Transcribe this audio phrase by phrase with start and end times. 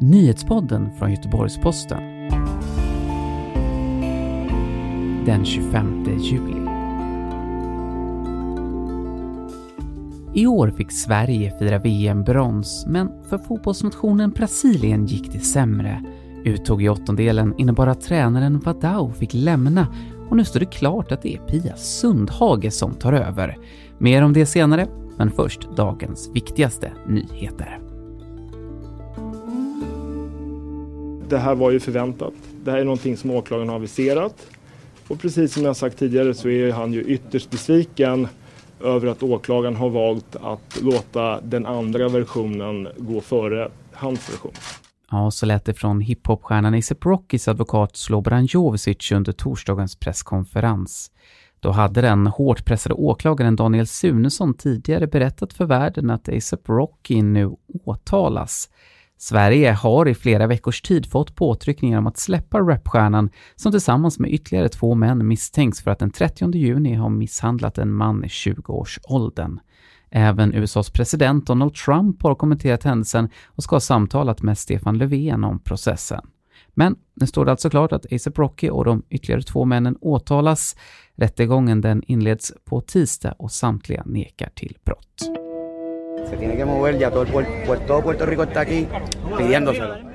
[0.00, 2.02] Nyhetspodden från Göteborgs-Posten.
[5.26, 6.70] Den 25 juli.
[10.34, 16.04] I år fick Sverige fira VM-brons, men för fotbollsnationen Brasilien gick det sämre.
[16.44, 19.86] Uttåg i åttondelen innebar att tränaren Vadao fick lämna
[20.28, 23.58] och nu står det klart att det är Pia Sundhage som tar över.
[23.98, 24.86] Mer om det senare,
[25.16, 27.85] men först dagens viktigaste nyheter.
[31.28, 32.34] Det här var ju förväntat.
[32.64, 34.46] Det här är någonting som åklagaren har aviserat.
[35.08, 38.28] Och precis som jag sagt tidigare så är han ju ytterst besviken
[38.80, 44.52] över att åklagaren har valt att låta den andra versionen gå före hans version.
[45.10, 51.10] Ja, så lät det från hiphopstjärnan ASAP Rockys advokat Slobodan Jovicic under torsdagens presskonferens.
[51.60, 57.22] Då hade den hårt pressade åklagaren Daniel Sunesson tidigare berättat för världen att ASAP Rocky
[57.22, 58.70] nu åtalas.
[59.18, 64.32] Sverige har i flera veckors tid fått påtryckningar om att släppa rapstjärnan som tillsammans med
[64.32, 69.60] ytterligare två män misstänks för att den 30 juni ha misshandlat en man i 20-årsåldern.
[70.10, 75.44] Även USAs president Donald Trump har kommenterat händelsen och ska ha samtalat med Stefan Löfven
[75.44, 76.20] om processen.
[76.74, 80.76] Men nu står det alltså klart att ASAP Rocky och de ytterligare två männen åtalas.
[81.16, 85.45] Rättegången den inleds på tisdag och samtliga nekar till brott.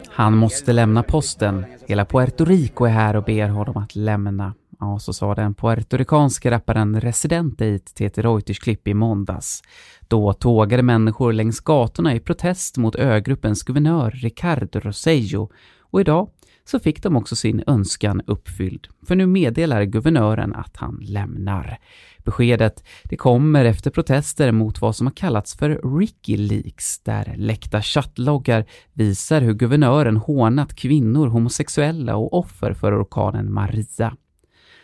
[0.10, 1.66] Han måste lämna posten.
[1.88, 4.54] Hela Puerto Rico är här och ber honom att lämna.
[4.80, 9.64] Ja, så sa den puertoricanske rapparen Resident i ett TT Reuters klipp i måndags.
[10.08, 15.52] Då tågade människor längs gatorna i protest mot ögruppens guvernör Ricardo Rosello
[15.82, 16.30] och idag
[16.72, 21.78] så fick de också sin önskan uppfylld, för nu meddelar guvernören att han lämnar.
[22.18, 27.82] Beskedet det kommer efter protester mot vad som har kallats för Ricky Leaks, där läckta
[27.82, 34.16] chattloggar visar hur guvernören hånat kvinnor, homosexuella och offer för orkanen Maria.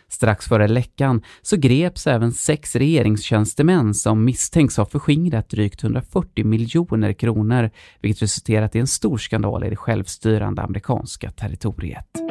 [0.10, 7.14] Strax före läckan så greps även sex regeringstjänstemän som misstänks ha förskingrat drygt 140 miljoner
[7.14, 7.70] kronor,
[8.02, 12.28] vilket resulterat i en stor skandal i det självstyrande amerikanska territoriet.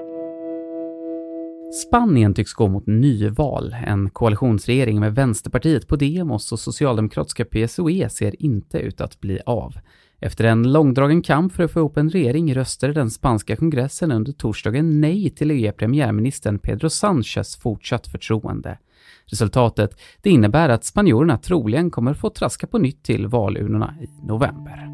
[1.72, 3.76] Spanien tycks gå mot nyval.
[3.86, 9.74] En koalitionsregering med Vänsterpartiet podemos och socialdemokratiska PSOE ser inte ut att bli av.
[10.20, 14.32] Efter en långdragen kamp för att få ihop en regering röstade den spanska kongressen under
[14.32, 18.78] torsdagen nej till att ge premiärministern Pedro Sánchez fortsatt förtroende.
[19.26, 24.92] Resultatet det innebär att spanjorerna troligen kommer få traska på nytt till valurnorna i november.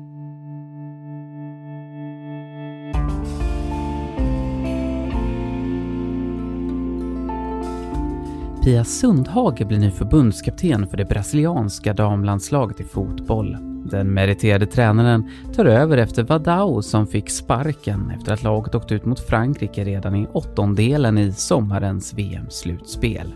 [8.65, 13.72] Pia Sundhage blir ny förbundskapten för det brasilianska damlandslaget i fotboll.
[13.84, 19.04] Den meriterade tränaren tar över efter Vadao som fick sparken efter att laget åkte ut
[19.04, 23.34] mot Frankrike redan i åttondelen i sommarens VM-slutspel.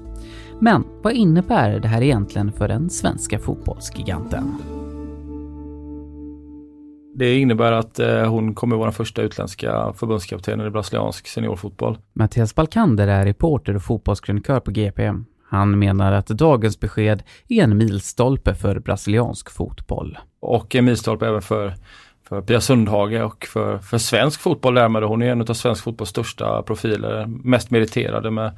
[0.61, 4.55] Men vad innebär det här egentligen för den svenska fotbollsgiganten?
[7.19, 11.99] Det innebär att eh, hon kommer vara den första utländska förbundskaptenen i brasiliansk seniorfotboll.
[12.13, 15.25] Mattias Balkander är reporter och fotbollskrönikör på GPM.
[15.49, 20.19] Han menar att dagens besked är en milstolpe för brasiliansk fotboll.
[20.47, 21.75] Och en milstolpe även för,
[22.29, 25.03] för Pia Sundhage och för, för svensk fotboll därmed.
[25.03, 28.53] Hon är en av svensk fotbolls största profiler, mest meriterade med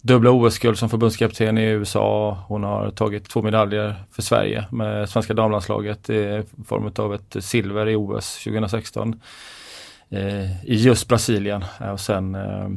[0.00, 2.38] dubbla OS-guld som förbundskapten i USA.
[2.48, 7.88] Hon har tagit två medaljer för Sverige med svenska damlandslaget i form av ett silver
[7.88, 9.20] i OS 2016
[10.10, 12.70] eh, i just Brasilien och sen eh,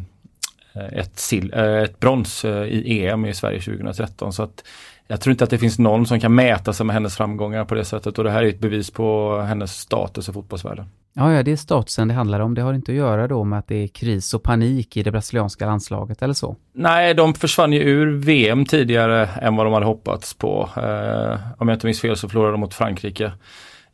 [0.73, 4.33] ett, sil eh, ett brons eh, i EM i Sverige 2013.
[4.33, 4.63] Så att
[5.11, 7.75] jag tror inte att det finns någon som kan mäta sig med hennes framgångar på
[7.75, 10.85] det sättet och det här är ett bevis på hennes status i fotbollsvärlden.
[11.13, 12.53] Ja, ja, det är statusen det handlar om.
[12.53, 15.11] Det har inte att göra då med att det är kris och panik i det
[15.11, 16.55] brasilianska landslaget eller så?
[16.73, 20.69] Nej, de försvann ju ur VM tidigare än vad de hade hoppats på.
[20.77, 23.31] Eh, om jag inte minns fel så förlorade de mot Frankrike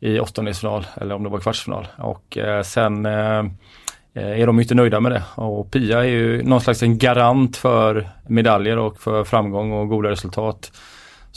[0.00, 1.88] i åttondelsfinal eller om det var kvartsfinal.
[1.96, 3.44] Och eh, sen eh,
[4.14, 5.22] är de inte nöjda med det.
[5.34, 10.10] Och Pia är ju någon slags en garant för medaljer och för framgång och goda
[10.10, 10.72] resultat.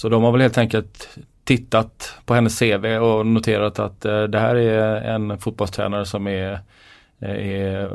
[0.01, 4.39] Så de har väl helt enkelt tittat på hennes CV och noterat att eh, det
[4.39, 6.59] här är en fotbollstränare som är,
[7.19, 7.93] eh, är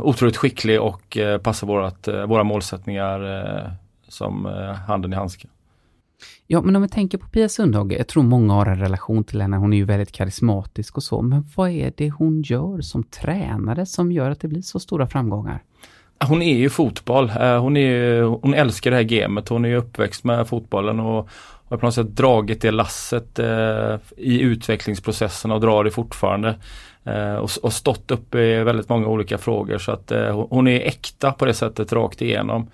[0.00, 3.70] otroligt skicklig och eh, passar vårat, eh, våra målsättningar eh,
[4.08, 4.44] som
[4.86, 5.50] handen i handsken.
[6.46, 9.40] Ja, men om vi tänker på Pia Sundhage, jag tror många har en relation till
[9.40, 13.04] henne, hon är ju väldigt karismatisk och så, men vad är det hon gör som
[13.04, 15.62] tränare som gör att det blir så stora framgångar?
[16.24, 17.32] Hon är ju fotboll.
[17.40, 19.48] Eh, hon, är, hon älskar det här gamet.
[19.48, 21.28] Hon är uppväxt med fotbollen och
[21.68, 26.54] har på något sätt dragit det lasset eh, i utvecklingsprocessen och drar det fortfarande.
[27.04, 30.12] Eh, och, och, stått upp i väldigt många olika frågor så att
[30.50, 32.70] hon är äkta på det sättet rakt igenom.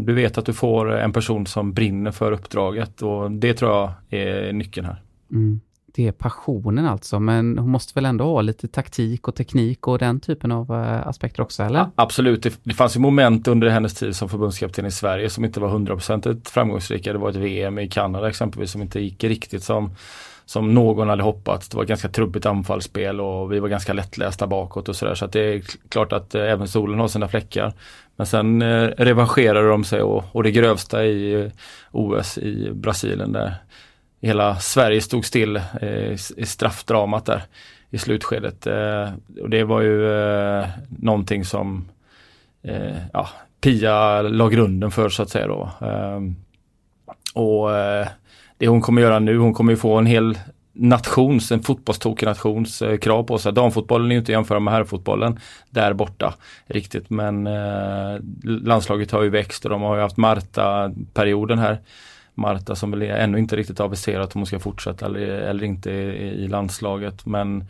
[0.00, 3.92] Du vet att du får en person som brinner för uppdraget och det tror jag
[4.20, 5.02] är nyckeln här.
[5.30, 5.60] Mm
[5.94, 9.98] det är passionen alltså, men hon måste väl ändå ha lite taktik och teknik och
[9.98, 11.78] den typen av eh, aspekter också, eller?
[11.78, 15.44] Ja, absolut, det, det, fanns ju moment under hennes tid som förbundskapten i Sverige som
[15.44, 17.12] inte var hundraprocentigt framgångsrika.
[17.12, 19.90] Det var ett VM i Kanada exempelvis som inte gick riktigt som,
[20.46, 21.68] som någon hade hoppats.
[21.68, 25.14] Det var ett ganska trubbigt anfallsspel och vi var ganska lättlästa bakåt och sådär.
[25.14, 27.72] Så att det är klart att eh, även solen har sina fläckar.
[28.16, 31.50] Men sen eh, revancherade de sig och, och det grövsta i eh,
[31.90, 33.54] OS i Brasilien där
[34.20, 37.42] hela Sverige stod still eh, i straffdramat där
[37.90, 38.66] i slutskedet.
[38.66, 39.08] Eh,
[39.40, 41.88] och det var ju eh, någonting som
[42.62, 43.28] eh, ja,
[43.60, 45.70] Pia la grunden för så att säga då.
[45.80, 46.36] Ehm,
[47.34, 48.06] och eh,
[48.58, 50.38] det hon kommer göra nu, hon kommer ju få en hel
[50.72, 53.52] nations, en fotbollstokig nations eh, krav på sig.
[53.52, 55.38] Damfotbollen är ju inte jämföra med herrfotbollen
[55.70, 56.34] där borta
[56.66, 61.78] riktigt men eh, landslaget har ju växt och de har ju haft Marta-perioden här
[62.38, 66.44] Marta som väl ännu inte riktigt aviserat om hon ska fortsätta eller, eller inte i,
[66.44, 67.26] i landslaget.
[67.26, 67.64] Men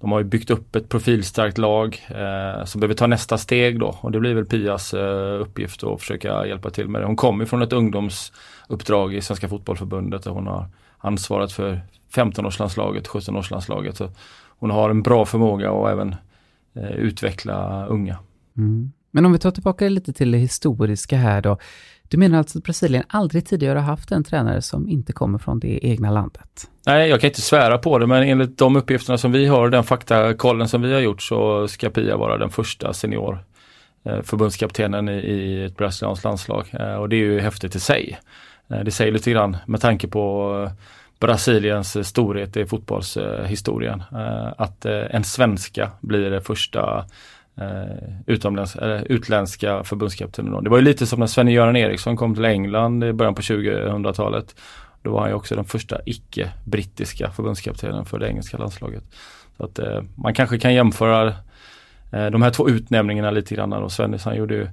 [0.00, 3.98] de har ju byggt upp ett profilstarkt lag eh, som behöver ta nästa steg då
[4.00, 7.06] och det blir väl Pias eh, uppgift att försöka hjälpa till med det.
[7.06, 10.66] Hon kommer från ett ungdomsuppdrag i Svenska Fotbollförbundet där hon har
[10.98, 11.80] ansvarat för
[12.14, 13.92] 15-årslandslaget, 17-årslandslaget.
[13.92, 14.10] Så
[14.58, 16.14] hon har en bra förmåga att även
[16.74, 18.18] eh, utveckla unga.
[18.56, 18.92] Mm.
[19.14, 21.58] Men om vi tar tillbaka lite till det historiska här då.
[22.08, 25.58] Du menar alltså att Brasilien aldrig tidigare har haft en tränare som inte kommer från
[25.60, 26.70] det egna landet?
[26.86, 29.84] Nej, jag kan inte svära på det, men enligt de uppgifterna som vi har, den
[29.84, 33.44] faktakollen som vi har gjort, så ska Pia vara den första senior
[34.04, 36.66] eh, förbundskaptenen i ett brasilianskt landslag.
[36.72, 38.18] Eh, och det är ju häftigt i sig.
[38.70, 40.70] Eh, det säger lite grann med tanke på
[41.20, 44.02] Brasiliens storhet i fotbollshistorien.
[44.56, 47.04] Att en svenska blir det första
[47.56, 50.64] Eh, utomlands, eller utländska förbundskaptenen.
[50.64, 54.54] Det var ju lite som när Sven-Göran Eriksson kom till England i början på 2000-talet.
[55.02, 59.04] Då var han ju också den första icke-brittiska förbundskaptenen för det engelska landslaget.
[59.56, 61.28] Så att eh, man kanske kan jämföra
[62.12, 63.72] eh, de här två utnämningarna lite grann.
[63.72, 64.68] Och Svennis han gjorde ju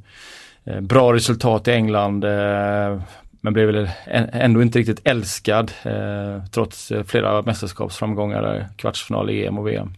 [0.63, 3.01] eh, bra resultat i England eh,
[3.41, 3.89] men blev väl
[4.33, 9.93] ändå inte riktigt älskad eh, trots eh, flera mästerskapsframgångar, kvartsfinal i EM och VM.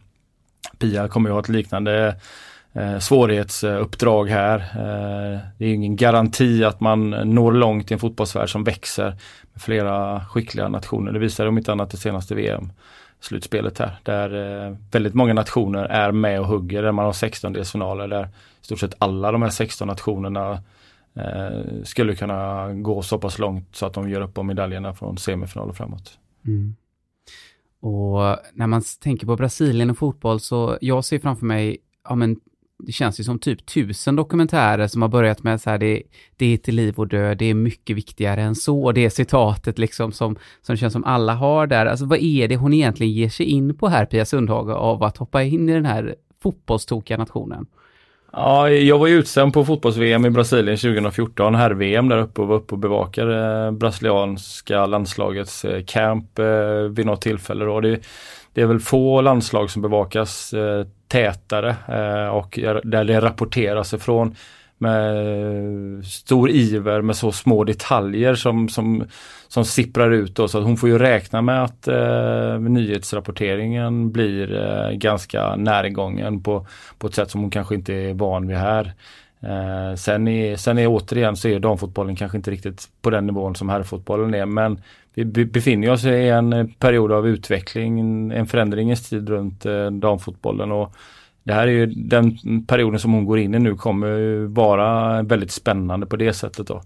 [0.80, 2.16] Pia kommer ju ha ett liknande
[2.74, 4.60] eh, svårighetsuppdrag här.
[4.60, 9.16] Eh, det är ingen garanti att man når långt i en fotbollsvärld som växer
[9.54, 11.12] med flera skickliga nationer.
[11.12, 12.72] Det visar om inte annat det senaste VM
[13.24, 18.08] slutspelet här där eh, väldigt många nationer är med och hugger där man har 16-delsfinaler
[18.08, 18.24] där
[18.62, 20.64] i stort sett alla de här 16 nationerna
[21.16, 25.18] eh, skulle kunna gå så pass långt så att de gör upp om medaljerna från
[25.18, 26.20] semifinal och framåt.
[26.46, 26.76] Mm.
[27.82, 31.78] Och när man tänker på Brasilien och fotboll så jag ser framför mig
[32.10, 32.40] ja, men
[32.80, 36.04] det känns ju som typ tusen dokumentärer som har börjat med så här, det,
[36.38, 39.10] det är till liv och död, det är mycket viktigare än så, och det är
[39.10, 41.86] citatet liksom som, som känns som alla har där.
[41.86, 45.18] Alltså vad är det hon egentligen ger sig in på här, Pia Sundhage, av att
[45.18, 47.66] hoppa in i den här fotbollstokiga nationen?
[48.36, 52.56] Ja, jag var ju utsänd på fotbolls-VM i Brasilien 2014, herr-VM där uppe och var
[52.56, 56.46] uppe och bevakade eh, brasilianska landslagets eh, camp eh,
[56.90, 57.66] vid något tillfälle.
[57.66, 57.80] Då.
[57.80, 58.00] Det,
[58.54, 60.54] det är väl få landslag som bevakas
[61.14, 64.36] tätare eh, och där det rapporteras ifrån
[64.78, 69.06] med stor iver med så små detaljer som, som,
[69.48, 70.36] som sipprar ut.
[70.36, 70.48] Då.
[70.48, 76.68] Så att hon får ju räkna med att eh, nyhetsrapporteringen blir eh, ganska närgången på,
[76.98, 78.94] på ett sätt som hon kanske inte är van vid här.
[79.44, 83.56] Eh, sen, är, sen är återigen så är damfotbollen kanske inte riktigt på den nivån
[83.56, 84.82] som herrfotbollen är men
[85.14, 88.00] vi befinner oss i en eh, period av utveckling,
[88.32, 90.96] en förändringens tid runt eh, damfotbollen och
[91.44, 95.52] det här är ju den perioden som hon går in i nu kommer vara väldigt
[95.52, 96.82] spännande på det sättet då.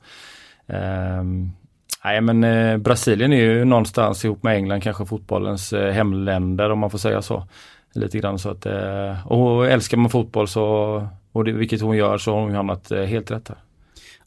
[0.68, 1.24] Eh,
[2.04, 6.80] nej men eh, Brasilien är ju någonstans ihop med England kanske fotbollens eh, hemländer om
[6.80, 7.44] man får säga så.
[7.94, 12.18] Lite grann så att, eh, och älskar man fotboll så, och det, vilket hon gör
[12.18, 13.58] så har hon hamnat eh, helt rätt här.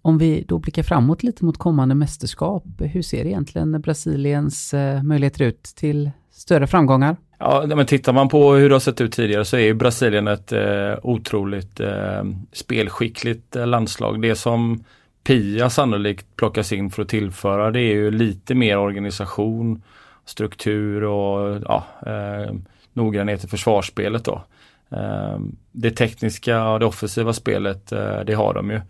[0.02, 5.45] Om vi då blickar framåt lite mot kommande mästerskap, hur ser egentligen Brasiliens eh, möjligheter
[5.45, 7.17] ut till större framgångar?
[7.38, 10.52] Ja, men tittar man på hur det har sett ut tidigare så är Brasilien ett
[10.52, 14.23] eh, otroligt eh, spelskickligt eh, landslag.
[14.23, 14.85] Det som
[15.25, 19.83] Pia sannolikt plockas in för att tillföra det är ju lite mer organisation,
[20.25, 22.55] struktur och ja, eh,
[22.93, 24.43] noggrannhet i försvarsspelet då.
[24.91, 28.81] Ehm, det tekniska och det offensiva spelet, eh, det har de ju.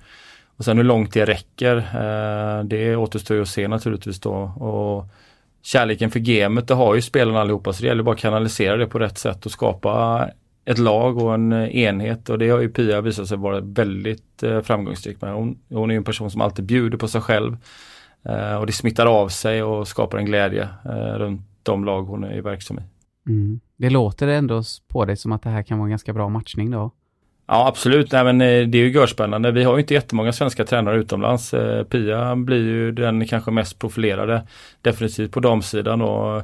[0.56, 4.32] Och sen hur långt det räcker, eh, det återstår ju att se naturligtvis då.
[4.40, 5.06] Och
[5.62, 8.86] kärleken för gamet, det har ju spelarna allihopa så det gäller bara att kanalisera det
[8.86, 10.28] på rätt sätt och skapa
[10.64, 14.60] ett lag och en enhet och det har ju Pia visat sig vara väldigt eh,
[14.60, 15.34] framgångsrik med.
[15.34, 17.56] Hon, hon är en person som alltid bjuder på sig själv
[18.58, 20.68] och det smittar av sig och skapar en glädje
[21.16, 22.82] runt de lag hon är verksam i.
[23.30, 23.60] Mm.
[23.80, 26.70] Det låter ändå på dig som att det här kan vara en ganska bra matchning
[26.70, 26.90] då?
[27.46, 29.50] Ja absolut, Nej, men eh, det är ju görspännande.
[29.50, 31.54] Vi har ju inte jättemånga svenska tränare utomlands.
[31.54, 34.46] Eh, Pia blir ju den kanske mest profilerade
[34.82, 36.36] definitivt på damsidan och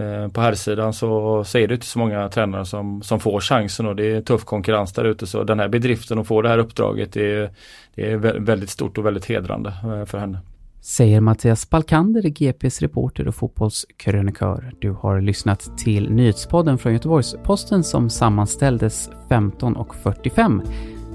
[0.00, 3.86] eh, på herrsidan så, så är det inte så många tränare som, som får chansen
[3.86, 5.26] och det är tuff konkurrens där ute.
[5.26, 7.50] Så den här bedriften att få det här uppdraget det är,
[7.94, 9.72] det är väldigt stort och väldigt hedrande
[10.06, 10.38] för henne.
[10.86, 14.72] Säger Mattias Balkander, GPs reporter och fotbollskrönikör.
[14.80, 20.62] Du har lyssnat till nyhetspodden från Göteborgs-Posten som sammanställdes 15.45.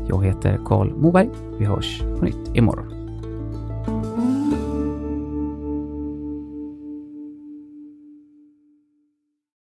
[0.10, 1.30] Jag heter Karl Moberg.
[1.60, 2.88] Vi hörs på nytt imorgon.